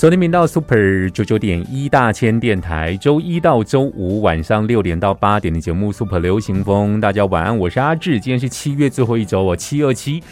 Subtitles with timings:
[0.00, 10.22] 收听频道 Super 九九点一大千电台，周一到周五晚上六点到八点的节目 Super 流行风，大家晚安，我是阿志，今天是七月最后一周，我七二七。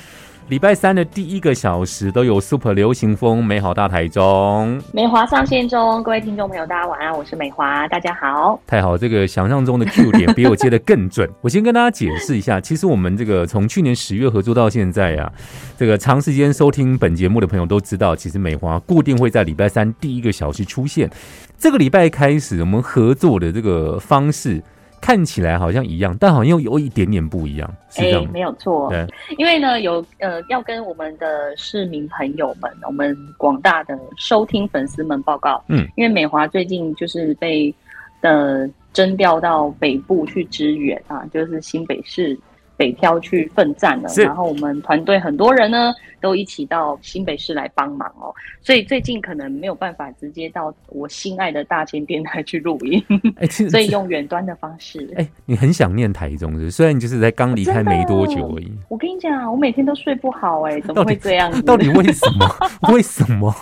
[0.49, 11.29] 礼拜三的第一个小时都有 Super 流行风，美好大台中，美华上线中，各位听众朋友，大家晚安，我是美华，大家好，太好，这个想象中的 Q 点比我接的更准。
[11.43, 15.31] 我先跟大家解释一下，其实我们这个从去年十月合作到现在啊，
[15.77, 21.11] 这个长时间收听本节目的朋友都知道，其实美华固定会在礼拜三第一个小时出现。
[21.59, 24.63] 这个礼拜开始，我们合作的这个方式。
[25.01, 27.75] 看起来好像一样，但好像又有一点点不一样。
[27.97, 28.89] 哎，没有错。
[28.91, 35.63] 对，因为呢，有呃，要跟我们的市民朋友们，我们广大的收听粉丝们报告。
[35.69, 37.75] 嗯，因为美华最近就是被
[38.21, 42.39] 呃征调到北部去支援啊，就是新北市。
[42.79, 53.05] 北漂去奋战了，然后我们团队很多人呢都一起到新北市来帮忙哦，所以最近可能没有办法直接到我心爱的大千电台去录音，
[53.37, 55.13] 哎， 所以用远端的方式。
[55.17, 58.73] 哎，你很想念台中是，虽然你就是在刚离开没多久而已。
[58.89, 61.51] 我跟你讲，我每天都睡不好，哎， 怎么会这样？
[61.63, 62.49] 到底为什么？
[62.95, 63.53] 为什么？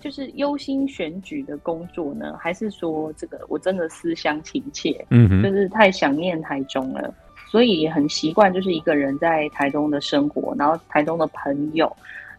[0.00, 5.06] 就是忧心选举的工作呢，还是说这个我真的思乡情切？
[5.10, 7.14] 嗯哼，就是太想念台中了。
[7.52, 11.94] 所以也很习惯，就是一个人在台中的生活，然后台中的朋友，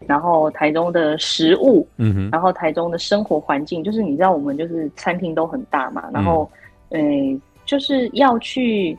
[0.08, 6.50] 然后台中的食物，嗯哼，然后台中的生活环境，就是你知道我们就是餐厅都很大嘛，然后，
[6.90, 8.98] 嗯，就是要去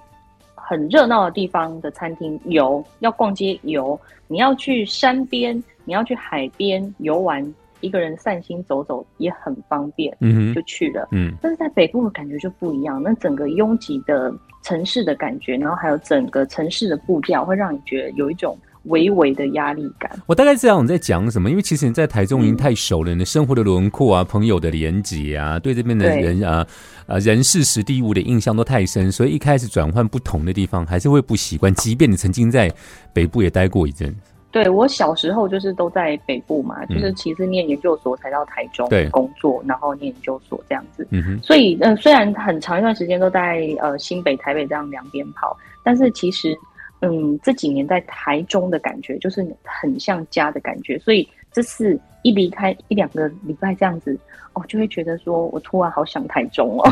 [0.55, 3.99] 很热闹的地方的餐厅游，要逛街游，
[4.30, 7.53] 你要去山边，你要去海边游玩。
[7.85, 11.33] 一个人散心走走也很方便，嗯，就去了，嗯。
[11.41, 20.11] 但是在北部的感觉就不一样，那整个拥挤的城市的感觉，然后还有整个城市的步调，会让你觉得有一种微微的压力感。
[20.25, 26.65] 我大概知道你在讲什么，因为其实你在台中已经太熟了，你的生活的轮廓啊，朋友的连结啊，对这边的人啊，
[27.07, 31.73] 呃，人事实地物的印象都太深，所以一开始转换不同的地方，还是会不习惯。
[31.75, 32.71] 即便你曾经在
[33.13, 34.15] 北部也待过一阵。
[34.55, 41.05] 对我小时候就是都在北部嘛，就是其实念研究所才到台中工作，然后念研究所这样子。
[41.11, 46.58] 嗯哼，所以嗯，虽然很长一段时间都在呃新北、台北这样两边跑，但是其实
[47.02, 50.98] 嗯这几年在台中的感觉就是很像家的感觉。
[50.99, 54.17] 所以这次一离开一两个礼拜这样子，
[54.54, 56.89] 哦，就会觉得说我突然好想台中哦。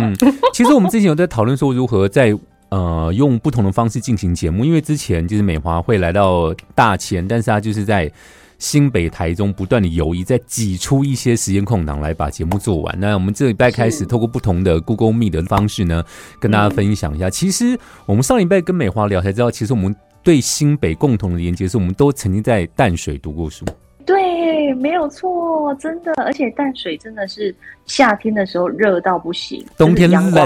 [0.51, 2.37] 其实我们之前有在讨论说如何在。
[2.73, 8.11] 呃，用不同的方式进行节目，因为之前就是美华会来到大前，但是他就是在
[8.57, 12.99] 新北、台中不断的游移，在挤出一些时间空档来把节目做完。
[12.99, 16.03] 那我们这礼拜开始透过不同的 Google Meet 的方式呢，
[16.39, 17.29] 跟大家分享一下。
[17.29, 23.63] 其实我们上礼拜跟美华聊才知道，其实我们对新北共同的连接是，我们都曾经在淡水读过书。
[24.05, 27.53] 对，没有错，真的，而且淡水真的是
[27.85, 30.45] 夏天的时候热到不行，冬天冷到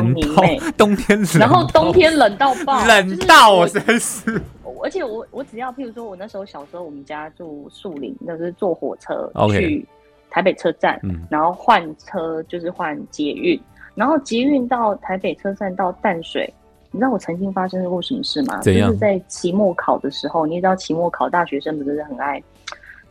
[0.78, 4.42] 冬天，然后冬天冷到爆，冷到真是。
[4.84, 9.84] 而且我我只要，譬如说我那时候小时候，我们家住树林，就是坐火车去
[10.30, 13.60] 台北车站，然后换车就是换捷运，
[13.96, 16.54] 然后捷运到台北车站到淡水，
[16.92, 18.62] 你知道我曾经发生过什么事吗？
[18.62, 22.42] 就是在期末考的时候，你也知道期末考大学生不是很爱。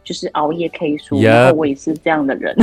[0.06, 2.56] 就是熬夜 K 书，然后我也是这样的人，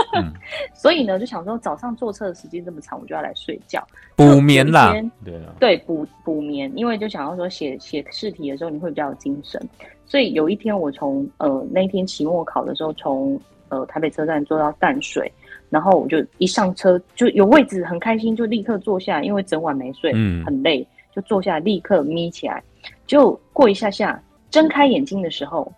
[0.72, 4.94] 所以呢，就想说早上坐车的时间这么长，我就要来睡觉补眠啦。
[5.22, 9.60] 对对，补补眠，因为就想要说写写试题的时候你会比较有精神。
[10.06, 13.38] 所以有一天我从呃那一天期末考的时候，从
[13.68, 15.30] 呃台北车站坐到淡水，
[15.68, 22.62] 然后我就一上车就有位置，很开心，就立刻坐下，因为整晚没睡，嗯，很累，就坐下立刻眯起来，
[23.06, 24.18] 就过一下下
[24.50, 25.70] 睁开眼睛的时候。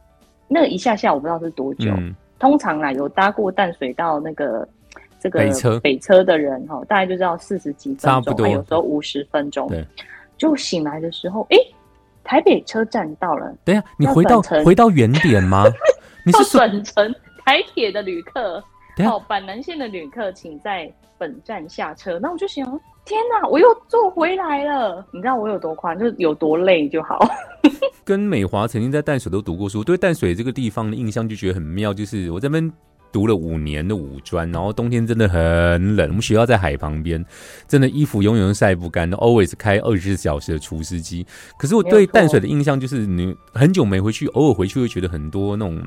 [0.53, 1.93] 那一下下我不知道是多久，
[2.39, 4.69] 通常啦有搭过淡水到那个
[5.21, 9.71] 这个北车北车的人哈，大概就知道四十几分钟，有时候五十分钟。
[10.37, 11.57] 就醒来的时候，哎，
[12.25, 13.55] 台北车站到了。
[13.63, 15.65] 等下，你回到回到原点吗？
[16.25, 17.15] 你是转乘
[17.45, 18.65] 台铁的旅客，
[19.05, 22.19] 好，板南线的旅客，请在本站下车。
[22.19, 22.67] 那我就想，
[23.11, 25.05] 天哪，我又坐回来了。
[25.11, 27.19] 你知道我有多宽，就是有多累就好。
[28.07, 31.93] 跟美华曾经在淡水都读过书，对淡水这个地方的印象就觉得很妙。
[31.93, 32.73] 就是我这边
[33.13, 36.09] 读了五年的五专，然后冬天真的很冷。
[36.09, 37.25] 我们学校在海旁边，
[37.67, 41.27] 真的衣服永远都晒不干，always 开二十四小时的除湿机。
[41.59, 45.83] 可是我对淡水的印象就是，你很久没回去，偶尔回去会觉得很多那种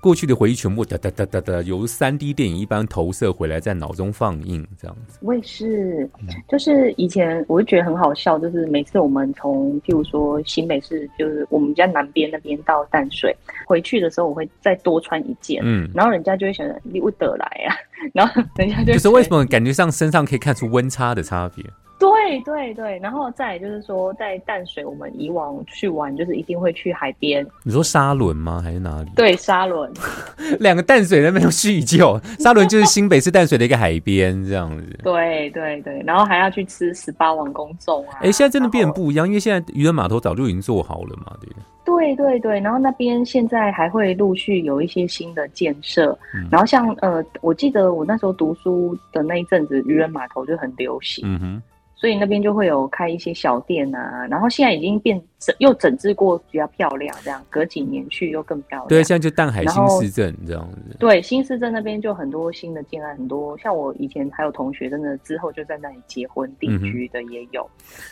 [0.00, 5.18] 过去的回忆全部哒哒哒哒哒，由三 D 电影一般投射回来，在脑中放映这样子。
[5.22, 6.08] 我也是，
[6.48, 13.36] 就是以前我就觉得很好笑，就是每次我们从譬如说新北市，就是我们家南边那边到淡水
[13.66, 16.59] 回去的时候，我会再多穿一件，嗯，然后人家就会。
[16.82, 17.74] 你不得来呀，
[18.14, 21.64] 然后等一下就是为什么感觉上身上可以看出温差的差别？
[21.98, 27.46] 对对对，然后再就是说，在淡水，我们以往去玩就是一定会去海边。
[27.62, 28.58] 你说沙轮吗？
[28.64, 29.10] 还是哪里？
[29.14, 29.92] 对，沙轮。
[30.60, 34.98] 两个淡水人没有叙旧， 沙轮就是新北市淡水的一个海边这样子。
[35.02, 38.16] 对对对，然后还要去吃十八王公粽啊！
[38.22, 41.50] 哎，现在真的变不一样，因为现在渔人码头早就已经做好了嘛，对。
[42.00, 46.18] 对对对，然后那边现在还会陆续有一些新的建设，
[46.50, 51.22] 然后像呃，我记得我那时候读书的那一阵子，渔人码头就很流行。
[51.26, 51.62] 嗯哼。
[51.94, 57.16] 所以那边就会有开一些小店啊，然后现在已经变整又整治过，比较漂亮。
[57.24, 58.88] 这样隔几年去又更漂亮。
[58.88, 60.96] 对，现在就淡海新市镇这样子。
[60.98, 67.68] 对，新市镇那边就很多新的建案，很多像我以前还有同学，真的之后就在那里结婚定居的也有。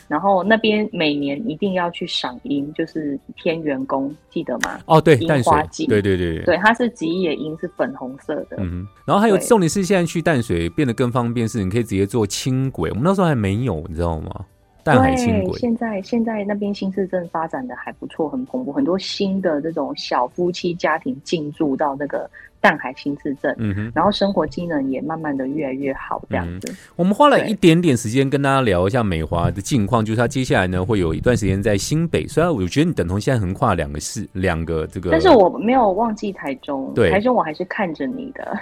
[0.07, 4.79] 然后那边每年一定要去赏樱，就是天元宫，记得吗？
[4.87, 8.57] 哦，对，樱花季，对对对对，它是吉野樱，是粉红色的。
[8.57, 13.85] 嗯，然后还有重点是现在去淡水变得更方便，是你可以直接坐轻轨，我们那时候还没有。
[13.87, 14.45] 你知道吗？
[14.95, 22.29] 淡海轻轨现在现在那边新市镇发展的还不错，很蓬勃，很多新的这种小夫妻家庭进驻到那个
[22.61, 26.73] 淡海新市镇，嗯哼，然后生活机能也慢慢的越来越好，这样子。
[26.95, 38.57] 我们花了一点点时间跟大家聊一下美华的近况，就是他接下来呢会有一段时间在新北，虽然我觉得你等同现在横跨两个市，两个这个，但是我没有忘记台中，对，台中我还是看着你的。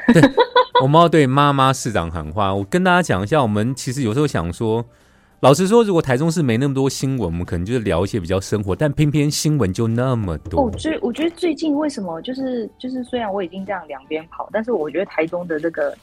[0.82, 4.86] 我们要对妈妈市长喊话，我跟大家讲一下，我们其实有时候想说。
[5.42, 10.66] 老实说，如果台中市没那么多新闻，我们可能就是聊一些比较生活，但偏偏新闻就那么多。
[10.66, 15.96] 哦，最我觉得最近为什么就是就是，虽然我已经这样两边跑，但是我觉得台中的这个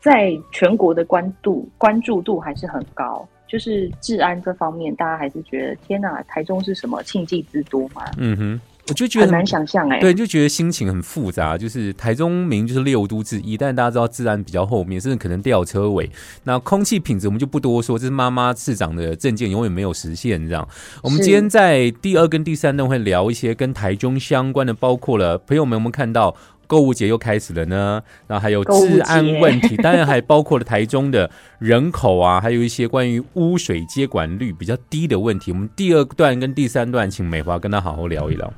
[0.00, 8.02] 在全国的关注关注度还是很高，就是治安这方面，大家还是觉得天哪，台中是什么庆忌之都嘛？
[8.16, 8.60] 嗯哼。
[8.88, 11.56] 我就觉得很难想象哎，对，就觉得心情很复杂。
[11.56, 16.10] 就是台中明就是六都之一，但大家知道治安比较后面，甚至可能吊车尾。
[16.44, 20.68] 那空气品质我们就不多说，这是妈妈市长的证件永远没有实现这样。
[21.00, 26.34] 我们今天在第二跟第三段会聊一些跟台中相关的，包括了朋友们，我们看到
[26.72, 35.52] 购物节又开始了呢，然后还有治安问题， 当然还包括了台中的人口啊，还有一些关于污水接管率比较低的问题。
[35.52, 38.50] 我们第二段跟第三段，请美华跟他好好聊一聊。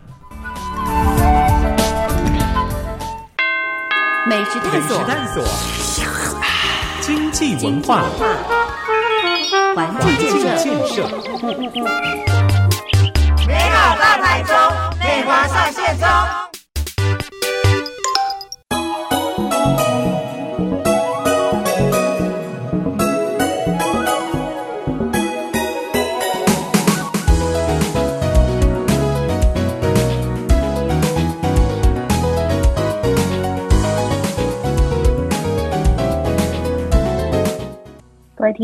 [4.28, 4.81] 美食探
[5.34, 5.44] 索，
[7.00, 8.05] 经济文化，
[9.75, 10.31] 环境建
[10.87, 11.02] 设，
[13.49, 14.55] 美好大台中，
[15.00, 16.06] 美华上线中。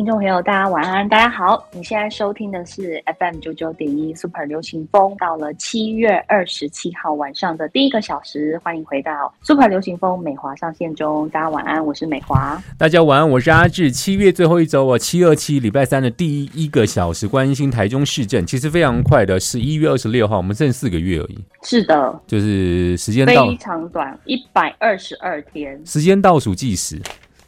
[0.01, 1.63] 听众朋友，大家晚安，大家好。
[1.73, 11.29] 你现在收听的是 FM 九九点一 Super 流行风，到了七月二十七号晚上的第一个小时，欢迎回到 Super 流行风美华上线中。
[11.29, 12.59] 大家晚安，我是美华。
[12.79, 13.91] 大家晚安，我是阿志。
[13.91, 21.39] 七月最后一周我，七二七礼拜三的第一个小时，关心台中市政，其实非常快的，十一月二十六号，我们剩四个月而已。
[21.63, 26.99] 是的，就是时间非常短，一百二十二天，时间倒数计时。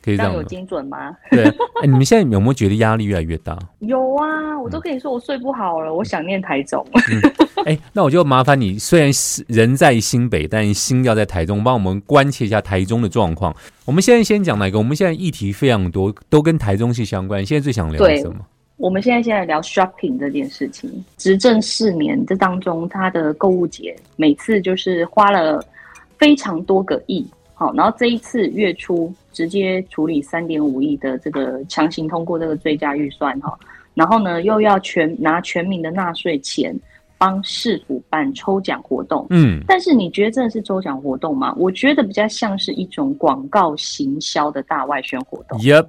[0.03, 1.17] 可以这样有精准吗？
[1.31, 3.57] 对，哎，你们现在有没有觉得压力越来越大？
[3.81, 6.85] 有啊，我都跟你说我睡不好了，我想念台中。
[7.65, 13.55] 哎，那我就麻烦你，虽然是人在新北，但心要在台中，帮我们关切一下台中的状况。
[13.85, 14.79] 我们现在先讲哪个？
[14.79, 17.47] 我们现在议题非常多，都跟台中是相关。
[17.47, 18.35] 现在最想聊什么？
[18.79, 20.91] 我们现在现在聊 shopping 这件事情。
[21.17, 25.65] 执政四年这当中，他的购物节每次就是花了
[26.19, 27.25] 非常多个亿。
[27.63, 33.57] 好，然后这一次月初直接处理三点五亿的这个强行通过这个追加预算哈，
[33.95, 36.77] 然后呢又要全拿全民的纳税钱
[37.19, 41.55] 帮市府办抽奖活动，嗯，但是你觉得真的是抽奖活动吗？
[41.57, 45.57] 我觉得比较像是一种广告行销的大外宣活动。
[45.61, 45.87] Yep，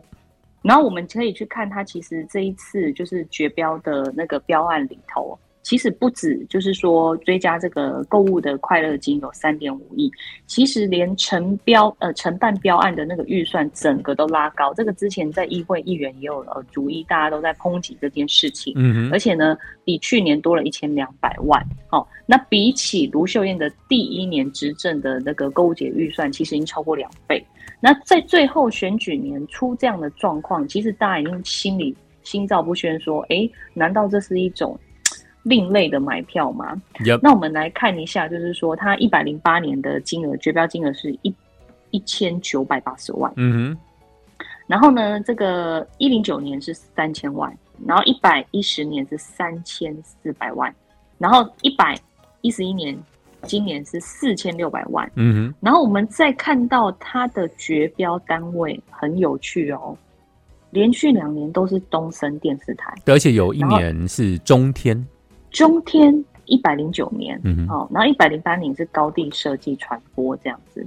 [0.61, 5.35] 然后我们可以去看它，其实这一次就是绝标的那个标案里头。
[5.63, 10.11] 其实不止，就是说追加这个购物的快乐金有三点五亿，
[10.45, 14.73] 其实连承标呃承办标案的那个预算整个都拉高。
[14.73, 18.73] 这个之前在议会议员也有呃逐一，大家都在抨击这件事情。
[18.75, 21.65] 嗯而且呢，比去年多了一千两百万。
[21.87, 27.41] 好，那比起卢秀燕的第一年执政的那个购物节预算，其实已经超过两倍。
[27.79, 34.77] 那在最后选举年出这样的状况，其实大家已经心里心照不宣，说：哎，难道这是一种？
[35.43, 36.81] 另类的买票吗？
[37.21, 41.33] 那我们来看一下，就是说，它一百零八年的金额，绝标金额是一
[41.91, 43.31] 一千九百八十万。
[43.35, 43.77] 嗯哼。
[44.65, 47.53] 然后呢，这个一零九年是三千万，
[47.85, 50.73] 然后一百一十年是三千四百万，
[51.17, 51.99] 然后一百
[52.39, 52.97] 一十一年，
[53.41, 55.11] 今年是四千六百万。
[55.15, 55.55] 嗯哼。
[55.59, 59.97] 然后我们再看到它的绝标单位很有趣哦，
[60.69, 65.05] 连续两年都是东森电视台，而且有一年是中天。
[65.53, 66.13] 中天
[66.45, 70.85] 一百零九年，嗯，好，然后一百零八年是高地设计传播这样子，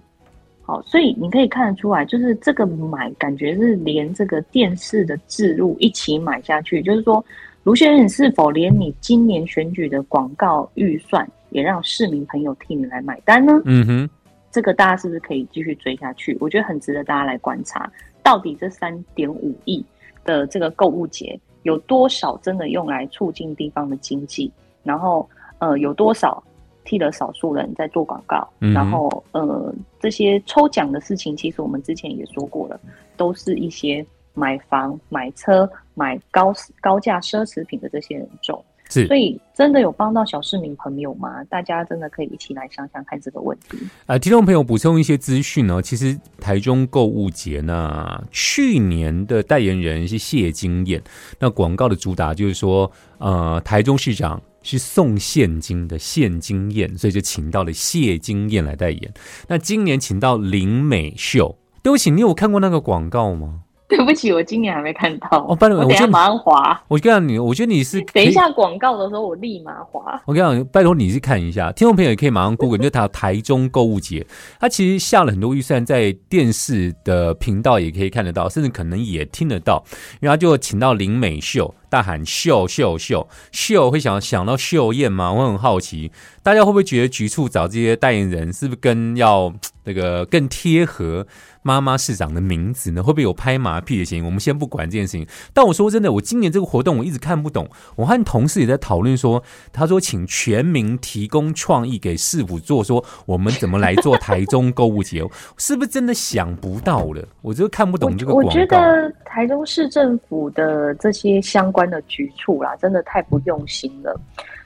[0.62, 7.24] 好，所以你可以看得出来，就是这个买感觉是连这个电视的置入一起买下去，就是说
[7.62, 13.62] 卢先生是否连你今年选举的广告预算也让市民朋友替你来买单呢？
[13.64, 14.10] 嗯哼，
[14.50, 16.36] 这个大家是不是可以继续追下去？
[16.40, 17.90] 我觉得很值得大家来观察，
[18.22, 19.82] 到底这三点五亿
[20.24, 21.38] 的这个购物节。
[21.66, 24.52] 有多少真的用来促进地方的经济？
[24.84, 26.40] 然后，呃，有多少
[26.84, 28.48] 替了少数人在做广告？
[28.60, 32.78] 然后，呃，这些抽奖的事情，其实我们之前也说过了，
[33.16, 38.64] 都是一些买房、买车、买高高价奢侈品的这些人中。
[38.88, 41.42] 是，所以真的有帮到小市民朋友吗？
[41.44, 43.78] 大家真的可以一起来想想看这个问题。
[44.06, 51.02] 呃，听众朋友补充一些资讯哦，其实台中购物节呢，去年的代言人是谢金燕，
[51.38, 59.14] 那广告的主打就是说，呃，台中市长是送现金的现金燕，所以就请到了谢金燕来代言。
[59.48, 63.62] 那今年请到林美秀，对不起，你有看过那个广告吗？
[63.88, 65.46] 对不起，我今年还没看到。
[65.48, 66.82] 哦，拜托，我等下马上滑。
[66.88, 70.20] 我跟你，我觉得你是等一下广告的时候，我立马滑。
[70.26, 74.26] 我跟你讲，拜托你去看一下，听众朋友也可以马上 Google，就他台中购物节，
[74.58, 79.84] 他其实下了很多预算，在电视的频道也可以看得到，甚至可能也听得到，
[80.20, 81.72] 因为他就请到林美秀。
[81.88, 85.32] 大喊秀秀秀秀，会想想到秀艳吗？
[85.32, 86.10] 我很好奇，
[86.42, 91.24] 大家会不会觉得局处找这些代言人，是不是跟要那个更贴合
[91.66, 93.02] 妈妈市长的名字呢？
[93.02, 94.22] 会不会有拍马屁的嫌疑？
[94.22, 95.26] 我们先不管这件事情。
[95.52, 97.68] 但我说真的，我今年这个活动我一直看不懂。
[97.96, 99.42] 我和同事也在讨论说，
[99.72, 105.24] 他说请全民提供创意给市府做，说我们怎么来做台中购物节，
[105.56, 107.26] 是不是真的想不到了？
[107.42, 108.48] 我就看不懂这个广告。
[108.48, 114.16] 我觉得台中市政府的这些相关的局处啦，真的太不用心了。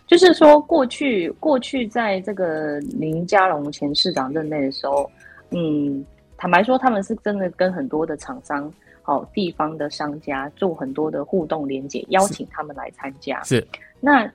[0.07, 5.09] 就是说，过去过去在这个林佳龙前市长任内的时候，
[5.51, 6.05] 嗯，
[6.41, 13.43] 坦白说，他们是真的跟很多的厂商、好地方的商家做很多的互动连接，邀请他们来参加。
[13.43, 13.65] 是。
[14.01, 14.27] 那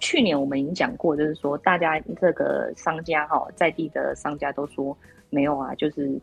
[0.00, 4.96] 去年我们已经讲过，就是说，大家这个商家哈，在地的商家都说
[5.28, 6.18] 没有啊，就是。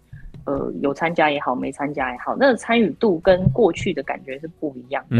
[0.45, 5.17] 呃，有参加也好，没参加也好，那个参与度跟过去的感觉是不一样的。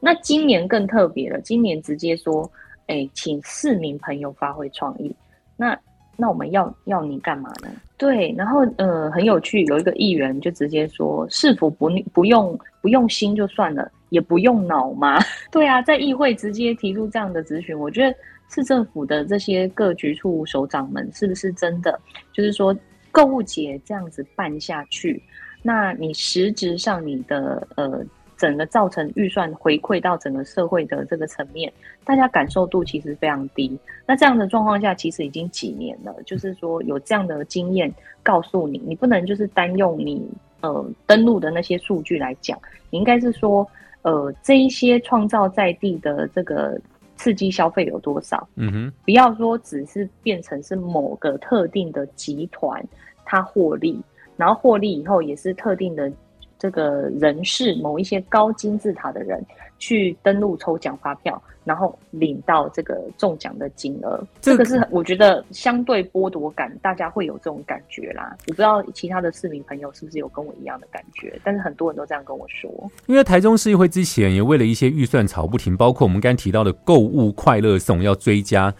[0.00, 2.50] 那今年更特别了，今年直接说，
[2.86, 5.14] 哎，请市民朋友发挥创意。
[5.54, 5.78] 那
[6.20, 7.68] 那我们要要你干嘛呢？
[7.96, 15.18] 对，然后呃，很有趣，有一个议员就直接说，是否不不用不用心就算了，也不用脑吗？
[15.50, 18.16] 对啊，在议会直接提出这样的咨询，我觉得
[18.50, 21.98] 市政府的这些各局处首长们是不是真的
[22.32, 22.76] 就是说？
[23.12, 25.20] 购物节这样子办下去，
[25.64, 28.00] 那你实质上你的呃
[28.40, 31.70] 整个造成预算回馈到整个社会的这个层面，
[32.04, 33.78] 大家感受度其实非常低。
[34.06, 37.92] 那这样的状况下，其实已经几年了，就是说有这样的经验
[38.22, 40.26] 告诉你，你不能就是单用你
[40.62, 43.68] 呃登录的那些数据来讲，你应该是说
[44.00, 46.80] 呃这一些创造在地的这个。
[47.22, 48.48] 刺激消费有多少？
[48.56, 52.82] 嗯哼，不要说只是变成是某个特定的集团
[53.26, 54.00] 它获利，
[54.38, 56.10] 然后获利以后也是特定的
[56.60, 59.44] 这个人士，某一些高金字塔的人
[59.80, 61.42] 去登录抽奖发票。
[61.62, 68.34] 然后领到这个中奖的金额，这个是我觉得相对剥夺感，大家会有这种感觉啦。
[68.48, 72.90] 我不知道其他的市民朋友是不是有跟我一样的感觉，但是很多人都这样跟我说。
[73.06, 78.74] 因为台中市议会之前也为了一些预算吵不停，包括我们刚提到的购物快乐送要追加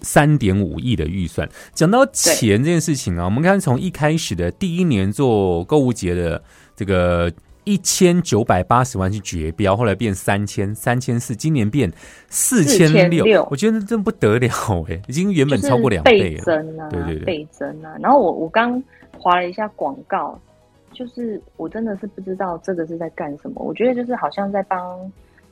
[0.00, 1.46] 三点五亿的预算。
[1.74, 6.40] 讲到钱这件事情啊，我们看从一开始的第一年做购物节的
[6.76, 7.32] 这个。
[7.64, 11.88] 一千九百八十万去绝标，后来变三千三千四，今年变
[12.28, 14.50] 四千六，我觉得真不得了
[14.88, 17.94] 哎，已经原本超过两倍了，倍增啊，对对对，倍增啊。
[18.00, 18.82] 然后我我刚
[19.16, 20.36] 划了一下广告，
[20.92, 23.62] 就是我真的是不知道这个是在干什么。
[23.62, 24.98] 我觉得就是好像在帮，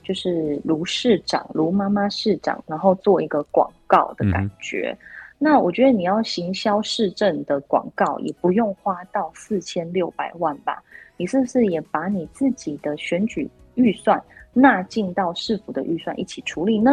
[0.02, 4.98] 就是卢市长、卢妈妈市长，然后做一个广告的感觉。
[5.38, 10.82] 那我觉得你要行销市政的广告，也不用花到四千六百万吧。
[11.20, 14.18] 你是不是也把你自己的选举预算
[14.54, 16.90] 纳进到市府的预算一起处理呢？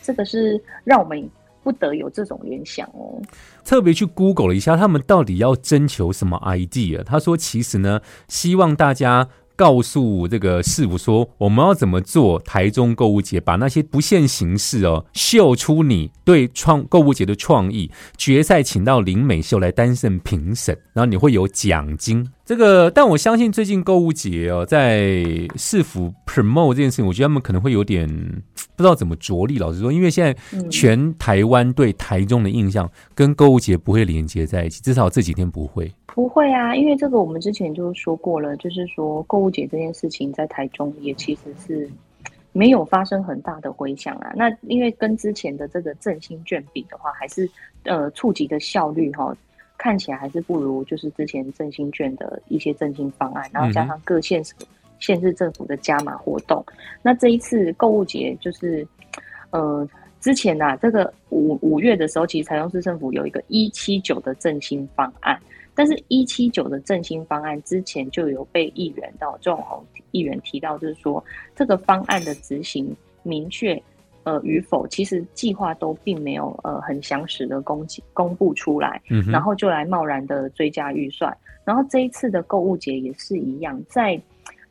[0.00, 1.28] 这个是让我们
[1.64, 3.20] 不得有这种联想哦。
[3.64, 7.02] 特别去 Google 了一下，他们到底要征求什么 idea？
[7.02, 9.28] 他说，其实呢，希望大家。
[9.56, 17.90] 告诉这个市府说，我们要怎么做台中购物节，把那些不限形式哦，秀出你对创购物节的创意。
[18.16, 22.28] 决赛请到林美秀来担任评审，然后你会有奖金。
[22.44, 25.24] 这个，但我相信最近购物节哦，在
[25.56, 28.06] 市府 promote 这件事情，我觉得他们可能会有点
[28.76, 29.58] 不知道怎么着力。
[29.58, 30.36] 老实说，因为现在
[30.68, 35.90] 全台湾对台中的印象跟购物节不会连接在一起，至少这几天不会。
[36.14, 41.90] 不会啊，因为这个我们之前就说过了，就是说购物节这件事情在台中也其实是
[42.52, 44.32] 没有发生很大的回响啊。
[44.36, 47.50] 那因为跟之前的这个振兴券比的话，还是
[47.82, 49.36] 呃触及的效率哈，
[49.76, 54.54] 看起来还是不如就是之前振兴券的一些振兴方案，然后加上各县市
[55.00, 56.64] 县市政府的加码活动。
[57.02, 58.86] 那这一次购物节就是
[59.50, 59.84] 呃
[60.20, 65.36] 之前呐，这个五五月的时候，其实台中市政府有一个一七九的振兴方案。
[65.76, 71.22] 但是，一七九的振兴方案之前就有被议员到众红议员提到，就是说
[71.56, 73.82] 这个方案的执行明确
[74.22, 79.02] 呃与否，其实计划都并没有呃很详实的公公布出来，
[79.32, 81.36] 然后就来贸然的追加预算。
[81.64, 84.20] 然后这一次的购物节也是一样，在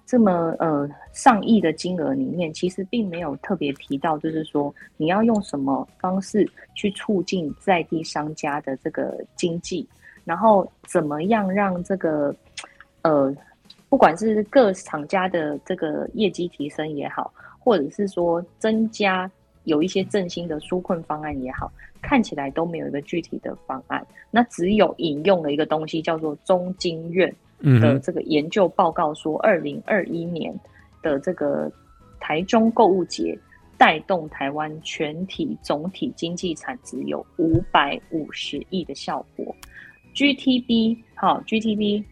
[0.06, 9.86] 这么呃上亿的金额里面，其实并没有特别提到，就是说你要用什么方式去促进在地商家的这个经济。
[10.26, 12.34] 然后怎么样让这个，
[13.02, 13.34] 呃，
[13.90, 19.30] 不管是各厂家的这个业绩提升也好，或者是说增加
[19.66, 21.72] 有一些振兴的纾困方案也好，
[22.02, 24.06] 看起来都没有一个具体的方案。
[24.32, 27.34] 那只有引用了一个东西，叫做中经院
[27.82, 30.54] 的这个研究报告，说二零二一年
[31.02, 31.72] 的这个
[32.20, 33.38] 台中购物节
[33.78, 39.56] 带动台湾全体总体经济产值有五百五十亿的效果。
[40.14, 42.04] GTB 好，GTB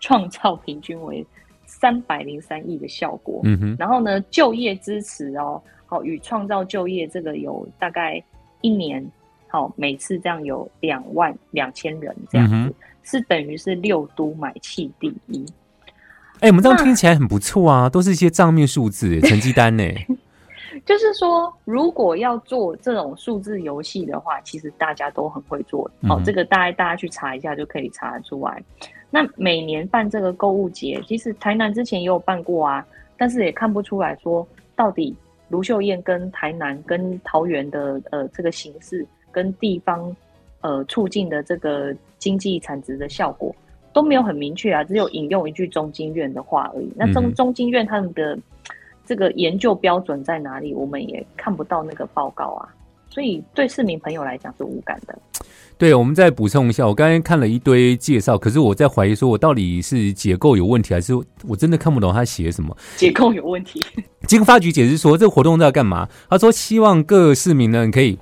[0.00, 1.26] 创造平均为
[1.66, 3.40] 三百零三亿的效果。
[3.44, 8.22] 嗯哼，然后呢，就业支持哦，好与创造就业这个有大概
[8.60, 9.04] 一年，
[9.48, 15.44] 好每次这样有两万两千人这样子，是等于是六都买气第一。
[16.40, 19.84] 哎，我们这样听起来很不错啊，都是一些账面数字、成绩单呢。
[20.84, 25.90] 就是说，如果要做这种数字游戏的话，其实大家都很会做。
[26.08, 28.62] 哦，这个大家大家去查一下就可以查得出来。
[29.10, 35.16] 那每年办这个购物节，其实台南之前也有办过啊，但是也看不出来说到底
[35.48, 40.14] 卢秀燕跟台南跟桃园的呃这个形式跟地方
[40.60, 43.54] 呃促进的这个经济产值的效果
[43.92, 46.92] 都没有很明确啊，只有引用一句中经院的话而已。
[46.94, 48.38] 那中中经院他们的。
[49.08, 50.74] 这个研究标准在哪里？
[50.74, 52.68] 我们也看不到那个报告啊，
[53.08, 55.18] 所以对市民朋友来讲是无感的。
[55.78, 61.14] 对，我们再补充一下，我刚才看了一堆介绍，可是我在怀疑，说我到底是结构有问题，还是
[61.46, 62.76] 我真的看不懂他写什么？
[62.96, 63.82] 结构有问题。
[64.28, 66.06] 经发局解释说，这个活动在干嘛？
[66.28, 68.18] 他说希望各市民呢可以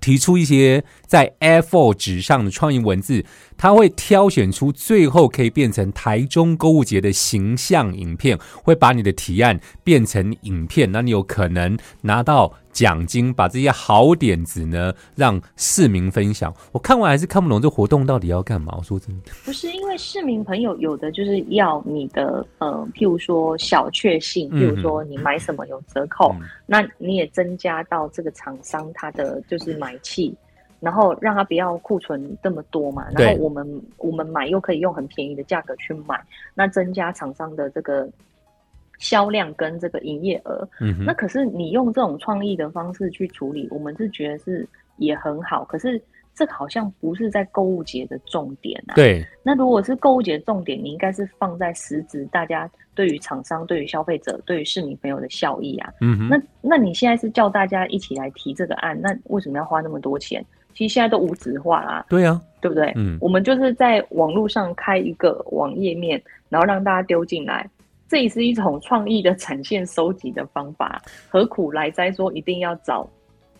[0.00, 3.24] 提出一些在 A4 纸上的创意文字。
[3.58, 16.54] 他会挑选出最后可以变成台中购物节的形象影片，会把你的提案变成影片，那你有可能拿到奖金，把这些好点子呢让市民分享。
[16.70, 18.72] 我看完还是看不懂这活动到底要干嘛。
[18.78, 26.32] 我说真的，不是因为市民朋友有的就是要你的呃，譬如说小确幸，譬如说你买什么有折扣，
[26.64, 30.32] 那你也增加到这个厂商他的就是买气。
[30.80, 36.20] 然后让他不要库存这么多嘛，然后我们我们买又可以用很便宜的价格去买，
[36.54, 38.08] 那增加厂商的这个
[38.98, 40.68] 销量跟这个营业额。
[40.80, 45.64] 嗯，那可是你用这种创意的方式去处理，我们是觉得是也很好。
[45.64, 46.00] 可是
[46.32, 48.94] 这好像不是在购物节的重点啊。
[48.94, 49.26] 对。
[49.42, 55.92] 那如果是购物节的重点，你应该是放在实质大家对于厂商、对于消费者、对于市民朋友的效益啊。
[56.00, 56.28] 嗯哼。
[56.28, 60.44] 那那你现在是叫大家一起来提这个案，那为什么要花那么多钱？
[60.78, 62.92] 其实现在都无纸化啦，对呀，对不对？
[62.94, 67.68] 嗯，我们就是在网络上开一个网页面，然后让大家丢进来，
[68.06, 71.02] 这也是一种创意的产线收集的方法。
[71.28, 73.10] 何苦来哉说一定要找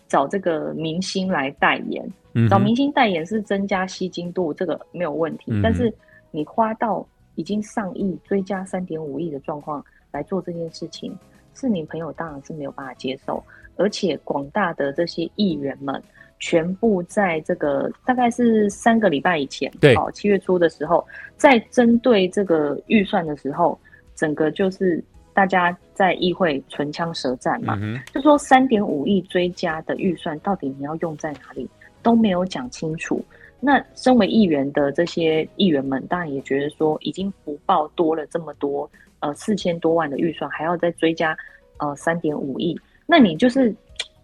[0.07, 2.09] 找这个明星来代言？
[2.49, 5.51] 找明星代言是增加吸金度，这个没有问题。
[5.61, 5.93] 但是
[6.31, 7.05] 你花到
[7.35, 11.13] 已经上亿，追加三点五亿的状况来做这件事情，
[11.53, 13.43] 市民朋友当然是没有办法接受。
[13.75, 16.01] 而且广大的这些议员们，
[16.39, 21.05] 全部在这个大概是三个礼拜以前，对，好七月初的时候，
[21.37, 23.77] 在针对这个预算的时候，
[24.15, 27.77] 整个就是大家在议会唇枪舌战嘛，
[28.13, 31.69] 就说三点五亿追加的预算到底你要用在哪里？
[32.01, 33.23] 都没有讲清楚。
[33.59, 41.37] 那身为议员的这些议员们，当然也觉得说，已经福报多了这么多，呃，四千多万的预算，还要再追加
[41.79, 43.75] 呃三点五亿，那你就是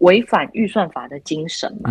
[0.05, 1.89] 违反预算法的精神嘛，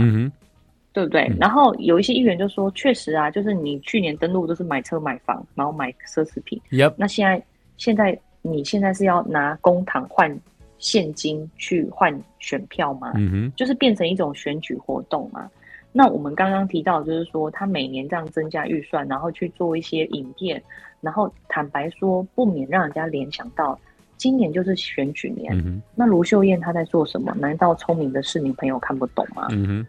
[0.93, 1.29] 对不对？
[1.41, 6.61] 然后有一些议员就说，确实啊，就是你去年登录都是买车买房，然后买奢侈品，
[6.97, 7.43] 那现在
[7.77, 10.39] 现在你现在是要拿公帑换
[10.79, 13.13] 现金去换选票吗？
[13.17, 15.51] 嗯哼，就是变成一种选举活动嘛。
[15.97, 20.63] 那我们刚刚提到，就是说他每年这样增加预算，然后去做一些影片，
[21.01, 23.79] 然后坦白说，不免让人家联想到
[24.17, 25.83] 今年就是选举年。
[25.95, 27.35] 那卢秀燕她在做什么？
[27.39, 29.47] 难道聪明的市民朋友看不懂吗？
[29.51, 29.87] 嗯哼，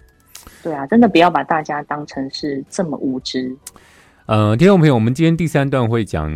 [0.64, 3.56] 对啊，真的不要把大家当成是这么无知。
[4.26, 6.30] 呃，听众朋友，我们今天第三段会讲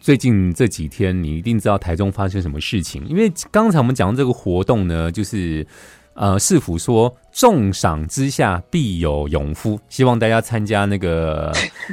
[0.00, 5.66] 最近这几天，你一定知道台中发生什么事情，因为刚才我们讲的这个活动呢，就是。
[6.14, 11.50] 呃，市府说重赏之下必有勇夫，希望大家参加那个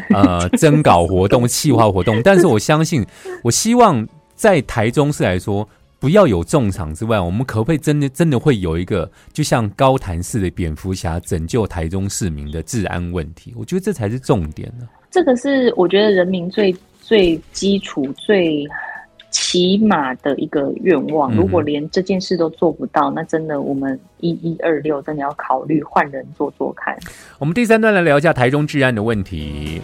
[0.10, 2.22] 呃征稿活动、企划活动。
[2.22, 3.02] 但是我相信，
[3.46, 4.06] 我希望
[4.40, 5.68] 在台中市来说，
[6.00, 13.54] 不要有重赏之外，我们可不可以真的真的会有一个，就像高谈似的蝙蝠侠拯救台中市民的治安问题？
[13.58, 14.88] 我觉得这才是重点呢。
[15.12, 18.66] 这个是我觉得人民最最基础最。
[19.32, 26.98] 起码的一个愿望，如果连这件事都做不到，那真的我们一一二六真的要考虑换人做做看。
[27.38, 29.84] 我们第三段来聊一下台中治安的问题。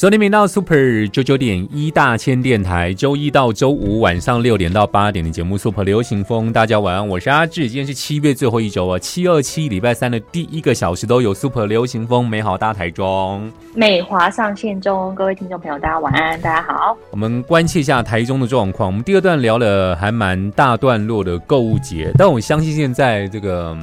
[0.00, 16.96] 收听频道 Super 九九点一大千电台，周一到周五晚上六点到八点的节目 Super 流行风，大家晚安，我是阿志，今天是七月最后一周啊，七二七礼拜三的第一个小时都有 Super 流行风，美好大台中，美华上线中，各位听众朋友，大家晚安，大家好。
[17.10, 23.76] 我们关切一下台中的状况，我们第二段聊了还蛮大段落的购物节，但我相信现在这个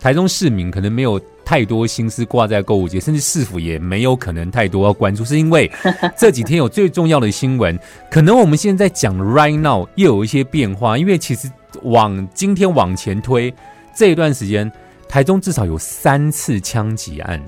[0.00, 1.20] 台中市民可能没有。
[1.46, 5.70] 太多心思挂在购物节，甚至市府也没有可能太多要关注，是因为
[6.18, 7.78] 这几天有最重要的新闻。
[8.10, 11.48] 可能我们现在讲 right now 又有一些变化，因为其实
[11.84, 13.54] 往今天往前推
[13.94, 14.70] 这一段时间，
[15.08, 17.40] 台中至少有三次枪击案。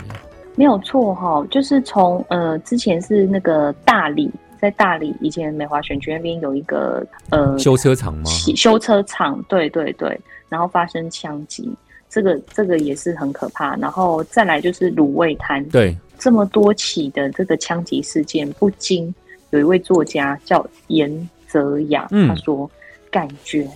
[0.54, 4.30] 没有错哈，就是从呃之前是那个大理，
[4.60, 8.30] 在大理以前美华选区那边有一个呃修车厂吗？
[8.54, 11.68] 修车厂，对对对，然后发生枪击。
[12.10, 19.14] 这个这个也是很可怕，然后再来就是卤味摊，对，这么多起的这个枪击事件，不禁
[19.50, 22.70] 有一位作家叫严泽雅，他说
[23.10, 23.68] 感觉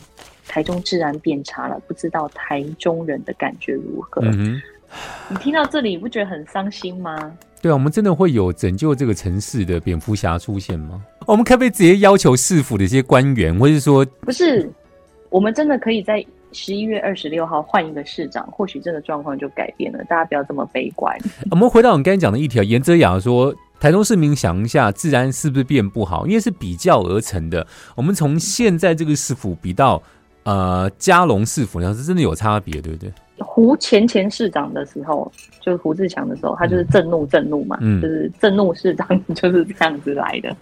[0.48, 4.22] 台中治安变差了，不知道台中人的感觉如何？
[4.24, 4.60] 嗯
[5.28, 7.32] 你听到这里，不觉得很伤心吗？
[7.60, 11.02] 对啊，我们真的会有拯救这个城市的蝙蝠侠出现吗？
[11.26, 14.70] 我们可不可以直接要求市府的一些官员，或者说不是，
[15.30, 16.24] 我们真的可以在。
[16.52, 20.02] 十一月二十六号换一个市长，或许这个状况就改变了。
[20.04, 21.16] 大家不要这么悲观。
[21.50, 26.26] 我们回到我们刚才讲的一条，严泽雅说，台中市民想一下，治安是不是变不好？
[26.26, 27.66] 因为是比较而成的。
[27.96, 30.02] 我们从现在这个市府比到
[30.44, 33.12] 呃嘉隆市府，那是真的有差别，对不对？
[33.38, 40.56] 胡前前市长的时候，就是胡志强的时候，他就是震怒震怒嘛，就是震怒市长就是这样子来的。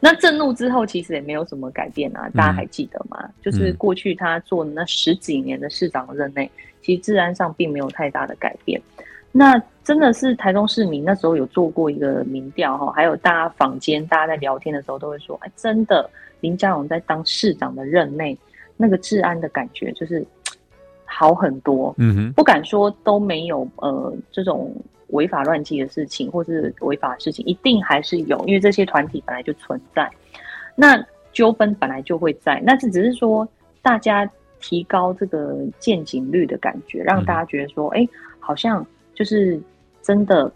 [0.00, 3.28] 那震怒之后，其实也没有什么改变啊，大家还记得吗？
[3.42, 6.48] 就是过去他做那十几年的市长任内，
[6.80, 8.80] 其实治安上并没有太大的改变。
[9.32, 16.08] 那真的是台中市民那时候有做过一个民调哈，还有大家坊间大家在聊天的时候都会说，哎，真的
[16.40, 18.36] 林佳荣在当市长的任内，
[18.76, 20.24] 那个治安的感觉就是
[21.04, 21.94] 好很多。
[21.98, 24.74] 嗯哼，不敢说都没有呃这种
[25.08, 30.10] 违法乱纪的事情，或是违法的事情，一定还是有，因为这些团体本来就存在，
[30.74, 33.46] 那纠纷本来就会在，那是只是说
[33.82, 34.28] 大家
[34.60, 38.06] 提高这个见警率的感觉，让大家觉得说，哎，
[38.38, 39.60] 好像就是
[40.02, 40.50] 真的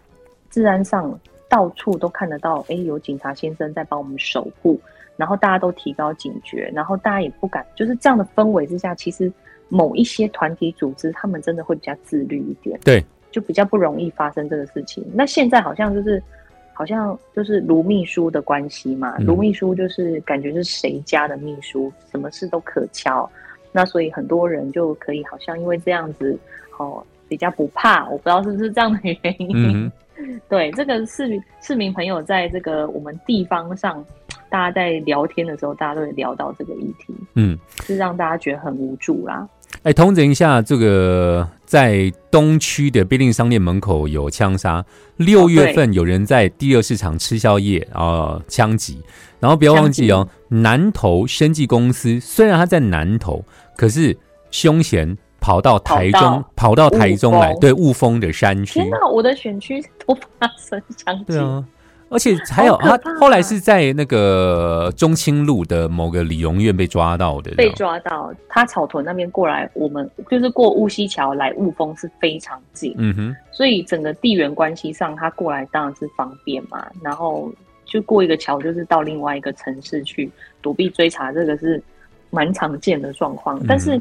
[0.49, 4.79] 治安上到处都看得到，哎，有警察先生在帮我们守护。
[5.15, 9.31] 然后大家都提高警觉，然后大家也不敢，就是这样的氛围之下，其实
[9.69, 15.03] 某一些团体组织，他们真的会比较自律一点，对，就比较不容易发生这个事情。
[15.13, 16.23] 那现在好像就是，
[16.71, 23.29] 好像就是卢秘书的关系嘛，卢秘书就是感觉是谁家的秘书，什么事都可敲，
[23.73, 26.39] 那所以很多人就可以好像因为这样子，
[26.77, 29.91] 哦，比较不怕，我不知道是不是这样的原因。
[30.47, 34.05] 对，这个市民市民朋友在这个我们地方上。
[34.49, 39.49] 大家在聊天的时候，大家都会聊到这个议题，嗯，是让大家觉得很无助啦。
[39.83, 44.83] 哎，通整一下，这个在东区的便利商店门口有枪杀，
[45.17, 49.01] 六月份有人在第二市场吃宵夜，然后枪击，
[49.41, 53.43] 然后不要忘记哦，南投生技公司虽然他在南投，
[53.75, 54.17] 可是
[54.51, 58.79] 凶嫌跑到台中，跑到台中来，对雾峰的山区。
[58.79, 61.25] 天哪，我的选区都发生枪击。
[61.25, 61.61] 对啊。
[62.09, 77.51] 而且还有他后来是在那个中清路的某个理容院被抓到的，被抓到他草屯那边过来，我们就是过乌溪桥来雾峰是非常近，嗯哼，所以整个地缘关系上他过来当然是方便嘛，然后
[77.85, 81.81] 就过一个桥就是到另外一个城市去躲避追查，这个是
[82.29, 83.59] 蛮常见的状况。
[83.67, 83.99] 但是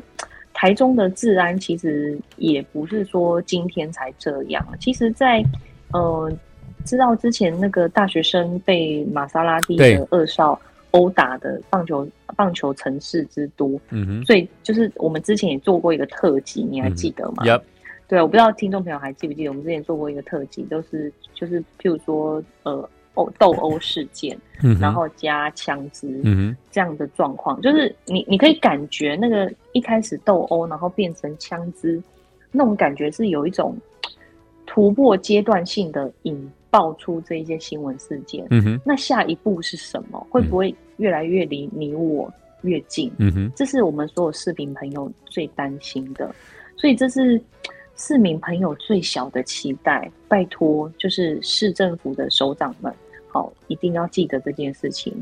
[0.53, 5.43] 台中的治安其实也不是说今天才这样，其实在
[5.93, 6.31] 呃。
[6.85, 17.45] 知道之前那个大学生被玛莎拉蒂的二少殴打的棒球棒球城市之都，嗯哼，所以就是我们之前也做过一个特辑，你还记得吗？
[18.09, 24.37] 对，我不知道听众朋友还记不记得，我们之前做过一个特辑，都是就是譬如说呃殴斗殴事件，
[24.79, 32.03] 然后加枪支，嗯这样的状况，就是你你可以感觉那个一开始斗殴，然后变成枪支，
[32.51, 33.75] 那种感觉是有一种
[34.67, 36.53] 突破阶段性的引。
[36.73, 40.27] 爆出这一些新闻事件，嗯哼，那下一步是什么？
[40.31, 42.33] 会不会越来越离你我
[42.63, 43.13] 越近？
[43.19, 46.35] 嗯哼，这是我们所有市民朋友最担心的，
[46.79, 47.39] 所以这是
[47.95, 50.11] 市民朋友最小的期待。
[50.29, 52.91] 拜托，就是市政府的首长们，
[53.29, 55.13] 好，一定要记得这件事情。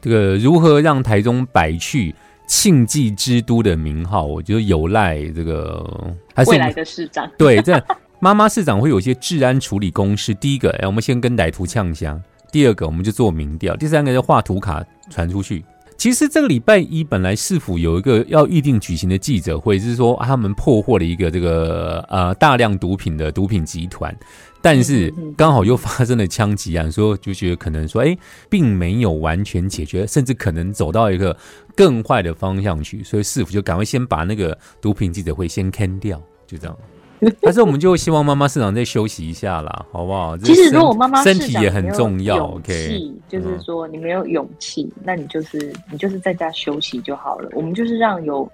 [0.00, 2.14] 这个如何让台中摆去
[2.46, 4.24] 庆忌之都的名号？
[4.24, 6.14] 我觉得有赖这个
[6.46, 7.28] 未来的市长。
[7.36, 7.84] 对，这。
[8.20, 10.34] 妈妈市长会有一些治安处理公式。
[10.34, 12.18] 第一个，哎，我们先跟歹徒呛香；
[12.50, 15.64] 第二个，我们就做民调；第三个，就画图卡传出去。
[15.96, 24.16] 其实这个礼拜一本来市府有一个要预定举行的记者会，是说他们破获了一个这个呃大量毒品的毒品集团，
[24.60, 28.16] 但是刚好又发生了枪击案，所以就觉得可能说，哎，
[28.48, 31.36] 并没有完全解决，甚至可能走到一个
[31.76, 36.76] 更坏的方向去，所以市府就赶快先把那个毒品记者会先砍掉，就这样。
[37.42, 40.36] 但是我们就希望妈妈市长再休息一下啦， 好不好？
[40.38, 47.48] 其实如果妈妈身体也很重要，OK，就是说你没有勇气，那你就是你就是在家休息就好了。
[47.52, 48.50] 我们就是让有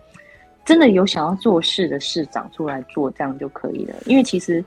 [0.65, 3.95] 真的有想要做事的市长出来做，这样就可以了。
[4.07, 4.65] 因为其实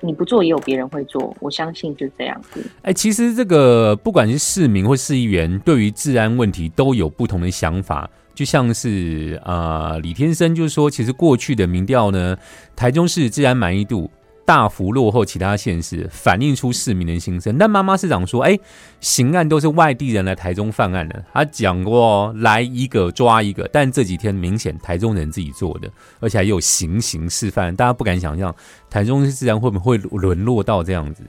[0.00, 2.60] 你不做，也有别人会做，我相信就这样子。
[2.82, 8.10] 哎，其实这个不管是市民或市议员，对于治安问题都有不同的想法。
[8.34, 12.36] 就像是啊，李天生就是说，其实过去的民调呢，
[12.74, 14.10] 台中市治安满意度
[14.46, 17.56] 大幅落后其他县市，反映出市民的心声。
[17.58, 18.58] 但妈妈市长说，哎，
[19.00, 25.88] 刑案都是外地人来台中犯案的，他讲过来一个抓一个，但这几天明显台中人自己做的，
[26.18, 28.54] 而且还有行刑示范，大家不敢想象
[28.88, 31.22] 台中市治安会不会沦落到这样子。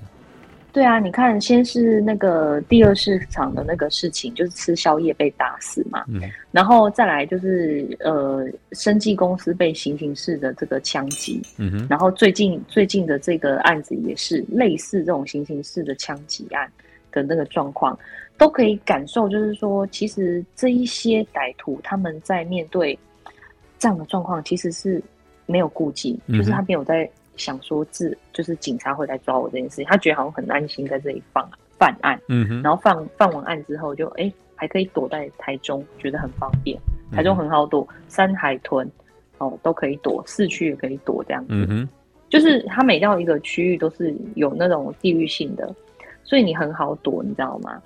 [0.73, 16.71] 对啊，你看，先是那个第二市场的那个事情，就是吃宵夜被打死嘛，嗯，然后再来就是呃，生技公司被行刑式的这个枪击，嗯哼，然后最近最近的这个案子也是类似这种行刑式的枪击案
[17.11, 17.97] 的那个状况，
[18.37, 22.97] 都可以感受，就是说，其实这一些歹徒他们在面对
[23.77, 25.03] 这样的状况，其实是
[25.45, 27.09] 没有顾忌，就是他没有在。
[27.41, 36.79] 想说自就是警察会来抓我这件事情，他觉得好像很安心在这里放犯案，嗯哼，然后放放完案之后就哎还可以躲在台中，觉得很方便，
[37.11, 38.89] 台中很好躲，山海屯
[39.39, 41.89] 哦都可以躲，市区也可以躲这样子，嗯哼，
[42.29, 45.73] 就是他每到一个区域都是有那种地域性的，
[46.23, 47.81] 所以你很好躲，你知道吗？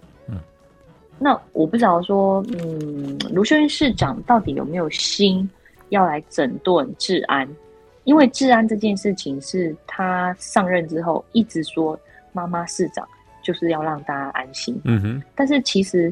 [1.17, 5.49] 那我不知道说，嗯，卢秀英市长到底有没有心
[5.87, 7.47] 要来整顿治安？
[8.05, 11.99] 因为治安这件事情是他上任之后一直说，
[12.31, 13.05] 妈妈市长
[13.43, 14.79] 就是要让大家安心。
[14.85, 15.23] 嗯哼。
[15.35, 16.11] 但是其实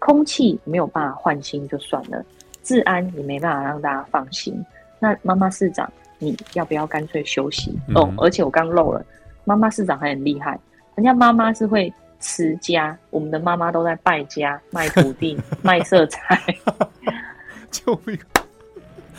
[0.00, 2.24] 空气没有办法换新就算了，
[2.64, 4.60] 治安也没办法让大家放心。
[4.98, 5.88] 那妈妈市长，
[6.18, 7.72] 你要不要干脆休息？
[7.94, 9.04] 哦，而且我刚漏了，
[9.44, 10.58] 妈妈市长还很厉害，
[10.96, 11.92] 人家妈妈是会。
[12.20, 16.42] 持家，我们的妈妈都在败家，卖土地， 卖色彩。
[17.70, 18.18] 救命！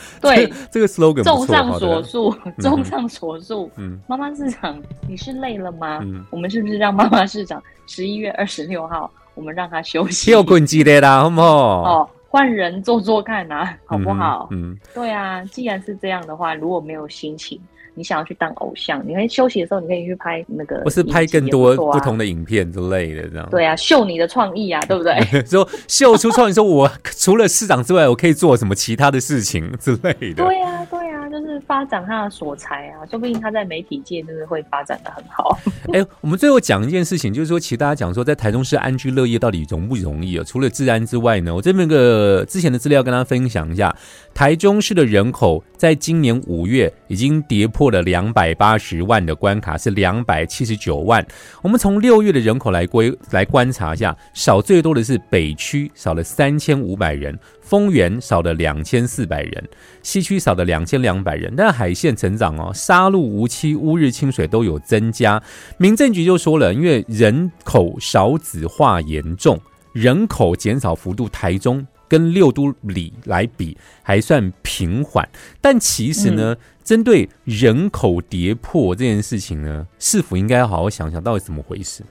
[0.22, 1.24] 对，这个 slogan。
[1.24, 6.00] 综上所述，综上 所述，嗯，妈妈市长，你是累了吗？
[6.04, 10.32] 嗯，我们是不是让妈妈市长十一月二十六号，我们让他休息？
[10.32, 11.48] 休困几的啦，好不好？
[11.84, 14.48] 哦，换人做做看呐，好不好？
[14.52, 17.60] 嗯，对啊，既然是这样的话，如果没有心情。
[17.96, 25.16] 你想要去当偶像，你可以休息的时候，你可以去拍那个，不是拍更多不同的影片之类的，这样对啊，秀你的创意啊，对不对？
[25.48, 30.44] 说秀出创意，说我 除了市长之外，我可以做什么其他的事情之类的。
[30.44, 35.60] 对啊，对啊，就是发展他的所才啊，说不定他在媒体界就是会发展的很好。
[35.92, 40.44] 哎，我们最后讲一件事情，就是说，其实大家讲说，在台中市安居乐业到底容不容易啊？
[40.48, 43.94] 除了治安之外呢，我这边个之前的资料跟大家分享一下，
[44.34, 47.90] 台中市的人口在今年五月已经跌破。
[47.90, 51.26] 了两百八十万的关卡是两百七十九万。
[51.64, 59.64] 我们从六月的人口来归来观察一下，少最多的是北区，少了三千五百人；丰原少了两千四百人；
[60.04, 61.49] 西区少了两千两百人。
[61.56, 65.42] 但海线成长哦，杀戮、无期、乌日、清水都有增加。
[65.78, 69.60] 民政局就说了，因为人口少子化严重，
[69.94, 71.86] 人口减少幅度，台中。
[72.10, 75.30] 跟六都里来比还算平缓，
[75.62, 82.04] 但其实呢，针对人口跌破这件事情呢，市府应该要好好想想到底怎么回事？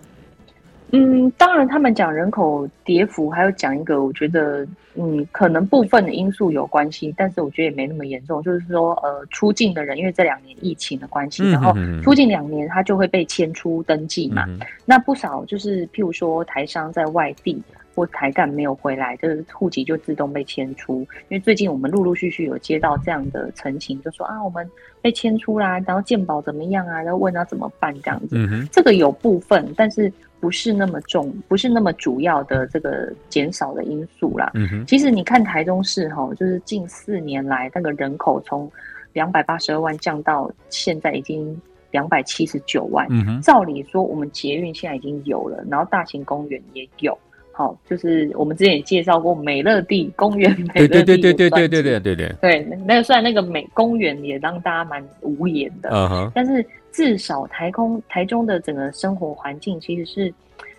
[0.90, 8.42] 嗯，当然，他们讲人口跌幅，还有讲一个，我觉得，嗯，可能部分的因素有关系，但是我觉得也没那么严重。
[8.42, 14.46] 就是说，呃，出境的人，因为这两年疫情的关系，然后出境两年，他就会被迁出登记嘛。
[14.86, 17.62] 那不少就是，譬如说台商在外地。
[17.98, 21.00] 或台干没有回来，这个户籍就自动被迁出。
[21.00, 24.70] 因为最近我们陆陆续续有接到这样的陈情，就说啊，我们
[25.02, 27.02] 被迁出啦，然后健保怎么样啊？
[27.02, 28.36] 然后问他怎么办这样子。
[28.70, 34.52] 这个有部分，但是不是那么重，不是那么主要的这个减少的因素啦。
[34.86, 38.70] 其实你看台中市哈，就是近四年来那个人口从
[39.12, 43.08] 两百八十二万降到现在已经两百七十九万。
[43.42, 47.18] 照理说，我们捷运现在已经有了，然后大型公园也有。
[47.58, 52.78] 好，就是我们之前也介绍过美乐地 公园，美乐地对对对对对对对对对对。
[52.86, 60.32] 那个虽然那个美公园也让大家蛮无言的，嗯哼，但是至少台空台中的整个生活环境其实是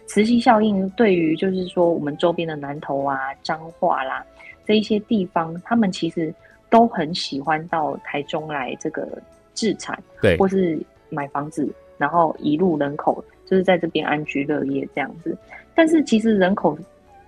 [0.05, 4.25] 磁吸效应，对于就是说我们周边的南投啊、彰化啦
[4.65, 6.33] 这一些地方，他们其实
[6.69, 9.05] 都很喜欢到台中来这个
[9.53, 15.37] 置产，对，或是买房子，然后一路人口就是在这边安居乐业这样子。
[15.79, 16.77] 但是其实人口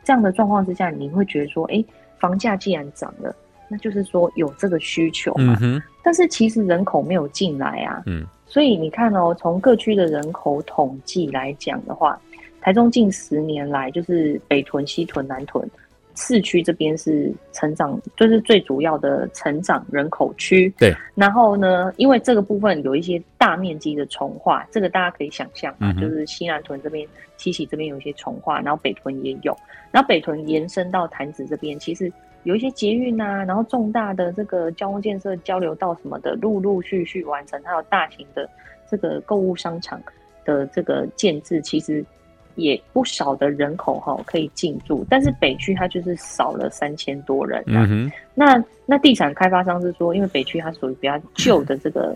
[0.04, 1.82] 这样的状况之下，你会觉得说，哎，
[2.20, 3.34] 房价既然涨了，
[3.70, 5.58] 那就是说有这个需求嘛。
[6.04, 8.04] 但是其实人口没有进来啊。
[8.08, 8.26] 嗯。
[8.46, 12.20] 所以你看哦，从各区的人口统计来讲的话，
[12.60, 15.66] 台中近十年来就是北屯、西屯、南屯。
[16.14, 20.72] 市区这边是成长，就是最主要的成长人口区。
[20.78, 27.08] 对，然后呢，因为这个部分有一些大面积的重化，这个大家可以想象啊，就是西南屯这边、
[27.42, 29.58] 七喜这边有一些重化，然后北屯也有，
[29.92, 32.12] 然后北屯延伸到潭子这边，其实
[32.44, 38.48] 有一些捷运啊，然后重大的这个交通建设、交流道什么的，陆陆续续完成，还有大型的
[38.88, 40.00] 这个购物商场
[40.46, 42.06] 的这个建制，其实。
[42.56, 47.64] 也不少的人口哈可以进驻，但是北区它就是少了三千多人。
[47.66, 52.14] 嗯哼，那那地产开发商是说，因为北区它属于比较旧的这个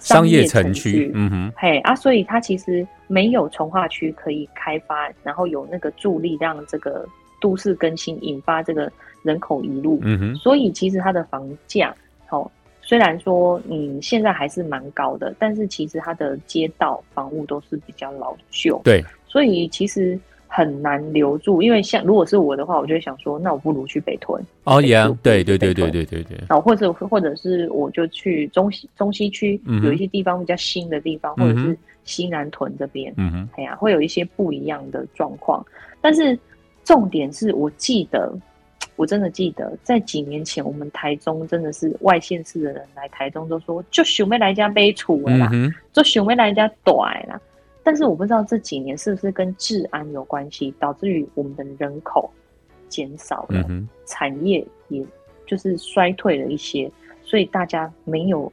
[0.00, 7.06] 商业城区，嗯哼，嘿啊，所以它其实没有从化区可以开发，然后有那个助力让这个
[7.40, 8.90] 都市更新，引发这个
[9.22, 10.00] 人口移入。
[10.02, 11.94] 嗯哼，所以其实它的房价，
[12.26, 12.50] 好，
[12.82, 18.80] 虽然说嗯现在还是蛮高的，但是其实它的街道房屋都是比较老旧。
[18.82, 19.04] 对。
[19.26, 20.18] 所以其实
[20.52, 24.42] 很难留住，因为像如果是我的话，我就会想说，那我不如去北屯。
[24.64, 26.36] 哦，也对对对对对对对。
[26.48, 35.64] 然后或者或者是我就去中西中西区，有一些地方比较新的地方，或者是西南屯这边，嗯哼，哎呀，会有一些不一样的状况。
[36.00, 36.36] 但是
[36.82, 38.32] 重点是我记得，
[38.96, 45.48] 我真的记得，在几年前，我们台中真的是外县市的人来台中都说，就想要来家杯楚啦，
[45.92, 47.40] 就想要来家短啦。
[47.82, 52.30] 但是我不知道这几年是不是跟治安有关系，导致于我们的人口
[52.88, 53.66] 减少了，
[54.06, 55.04] 产业也
[55.46, 56.90] 就是衰退了一些，
[57.22, 58.52] 所以大家没有。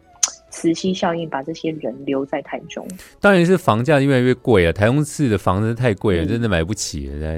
[0.49, 2.87] 磁吸效应把这些人留在台中，
[3.19, 4.73] 当然是房价越来越贵了。
[4.73, 7.37] 台中市的房子太贵了，真的买不起了。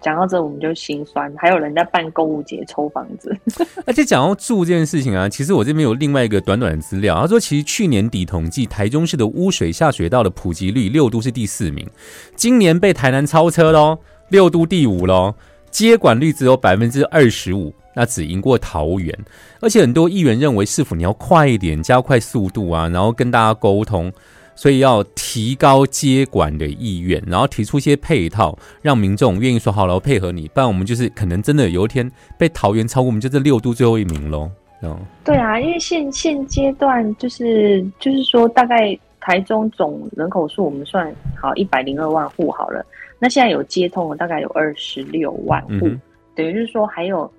[0.00, 1.32] 讲到这，我们就心酸。
[1.36, 3.36] 还有人在办购物节抽房子，
[3.86, 7.20] 而且讲到住这件事情啊，其实我这边有另外一个短短的资料。
[7.20, 11.88] 他说，其实去年底统计，台中市的污水下水道的普及率，六都是第四名，
[12.36, 13.98] 今年被台南超车喽，
[14.28, 15.34] 六都第五喽，
[15.70, 17.74] 接管率只有百分之二十五。
[17.94, 19.16] 那只赢过桃园，
[19.60, 24.12] 而且很多议员认为，是否你要快一点，加快速度啊，然后跟大家沟通，
[24.56, 34.50] 所以要提高接管的意愿，然后提出一些配套，让民众愿意说好了配合你，不然我们就是可能真的有一天被桃园超过，我们就这六都最后一名喽。
[34.80, 42.84] 哦，对啊，因为现现阶段就是就是说，大概台中总人口数我们算好一百零二万户好了，
[43.20, 45.88] 那现在有接通了，大概有二十六万户，
[46.34, 47.30] 等于就是说还有。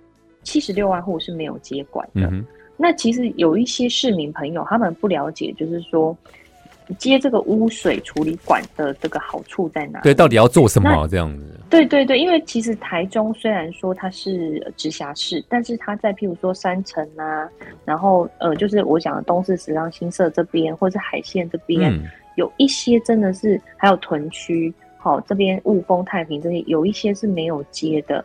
[0.46, 2.32] 七十六万户是没有接管的。
[2.78, 6.16] 那其实有一些市民朋友，他们不了解，就是说
[6.98, 10.02] 接这个污水处理管的这个好处在哪？
[10.02, 11.44] 对，到底要做什么这样子？
[11.70, 17.50] 对对对，因为其实台中虽然说它是直辖市，但是它在譬如说山城啊，
[17.86, 21.98] 然后呃，就是我讲的东四十浪新社这边，或者是海线这边，
[22.36, 28.24] 有一些真的是还有屯区，好这边雾峰太平这些，有一些是没有接的。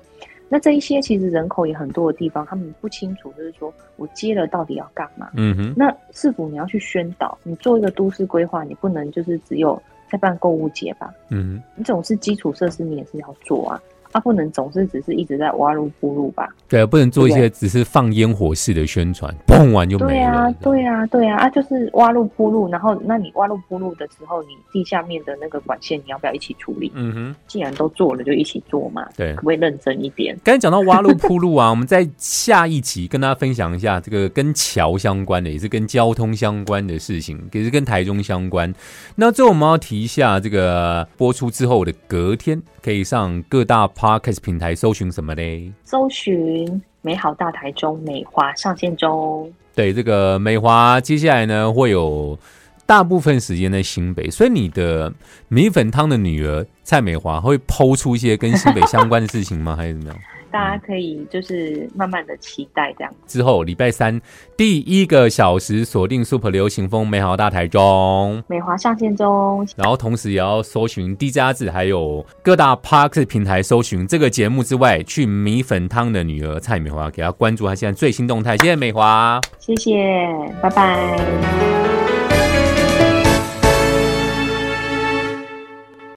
[0.52, 5.30] 那这一些其实人口也很多的地方，他们不清楚，就是说我接了到底要干嘛？
[5.34, 5.72] 嗯哼。
[5.76, 7.38] 那是否你要去宣导？
[7.44, 9.80] 你做一个都市规划，你不能就是只有
[10.10, 11.14] 在办购物节吧？
[11.28, 11.62] 嗯哼。
[11.76, 13.80] 你总是基础设施，你也是要做啊。
[14.12, 16.48] 他不能总是只是一直在挖路铺路吧？
[16.68, 20.10] 对啊，不能做一些只是放烟火式的宣传，砰完就没了。
[20.10, 26.90] 对啊，对啊，对啊，啊，就是挖路铺路，然后那你挖路铺路的时候，你地下面的那个管线你要不要一起处理？
[26.94, 29.08] 嗯哼，既然都做了，就一起做嘛。
[29.16, 30.36] 对，可不可以认真一点？
[30.42, 38.72] 刚才讲到挖路铺路啊， 我们在下一集跟大家分享一下这个跟桥相关的，也是跟交通相关的事情，也是跟台中相关。
[39.16, 42.60] 那最后我们要提一下，这个播出之后的隔天。
[42.82, 45.70] 可以上各大 podcast 平台搜寻什么嘞？
[45.84, 49.52] 搜寻美好大台中美华上线中。
[49.74, 52.38] 对，这个美华接下来呢会有
[52.86, 55.12] 大部分时间在新北，所以你的
[55.48, 59.76] 米粉汤的女儿蔡美华会抛出一些跟新北相关的事情吗？
[59.76, 60.18] 还是怎么样？
[60.50, 63.12] 大家可以就是慢慢的期待这样。
[63.26, 64.20] 之后礼拜三
[64.56, 78.56] 第一个小时锁定 Super 流行风美好大台中美华上线中，然后同时也要搜寻 D 加字，还有各大 Park 平台搜寻这个节目之外，去米粉汤的女儿蔡美华给她关注她现在最新动态。
[78.58, 80.28] 谢谢美华，谢谢，
[80.60, 82.09] 拜拜。